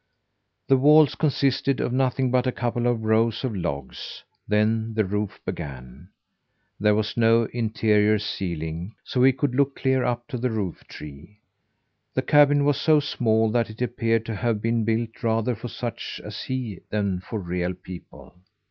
The 0.67 0.77
walls 0.77 1.13
consisted 1.13 1.79
of 1.79 1.93
nothing 1.93 2.31
but 2.31 2.47
a 2.47 2.51
couple 2.51 2.87
of 2.87 3.03
rows 3.03 3.43
of 3.43 3.55
logs; 3.55 4.23
then 4.47 4.95
the 4.95 5.05
roof 5.05 5.39
began. 5.45 6.09
There 6.79 6.95
was 6.95 7.15
no 7.17 7.43
interior 7.53 8.17
ceiling, 8.17 8.95
so 9.03 9.21
he 9.21 9.31
could 9.31 9.53
look 9.53 9.75
clear 9.75 10.03
up 10.03 10.27
to 10.29 10.39
the 10.39 10.49
roof 10.49 10.85
tree. 10.87 11.37
The 12.15 12.23
cabin 12.23 12.65
was 12.65 12.81
so 12.81 12.99
small 12.99 13.51
that 13.51 13.69
it 13.69 13.79
appeared 13.83 14.25
to 14.25 14.33
have 14.35 14.59
been 14.59 14.83
built 14.85 15.21
rather 15.21 15.53
for 15.53 15.67
such 15.67 16.19
as 16.25 16.41
he 16.45 16.79
than 16.89 17.19
for 17.19 17.39
real 17.39 17.75
people. 17.75 18.33